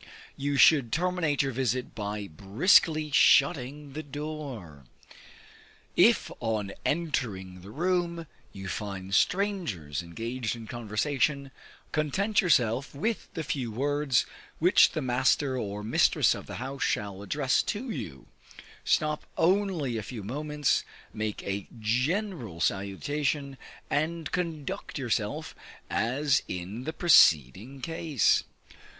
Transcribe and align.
You 0.35 0.57
should 0.57 0.91
terminate 0.91 1.43
your 1.43 1.51
visit 1.51 1.93
by 1.93 2.25
briskly 2.27 3.11
shutting 3.11 3.93
the 3.93 4.01
door. 4.01 4.85
If, 5.95 6.31
on 6.39 6.71
entering 6.83 7.61
the 7.61 7.69
room, 7.69 8.25
you 8.51 8.67
find 8.67 9.13
strangers 9.13 10.01
engaged 10.01 10.55
in 10.55 10.65
conversation, 10.65 11.51
content 11.91 12.41
yourself 12.41 12.95
with 12.95 13.31
the 13.35 13.43
few 13.43 13.71
words 13.71 14.25
which 14.57 14.93
the 14.93 15.03
master 15.03 15.55
or 15.55 15.83
mistress 15.83 16.33
of 16.33 16.47
the 16.47 16.55
house 16.55 16.81
shall 16.81 17.21
address 17.21 17.61
to 17.61 17.91
you; 17.91 18.25
stop 18.83 19.27
only 19.37 19.97
a 19.97 20.01
few 20.01 20.23
moments, 20.23 20.83
make 21.13 21.43
a 21.43 21.67
general 21.79 22.59
salutation, 22.59 23.55
and 23.87 24.31
conduct 24.31 24.97
yourself 24.97 25.53
as 25.91 26.41
in 26.47 26.85
the 26.85 26.93
preceding 26.93 27.81
case. 27.81 28.45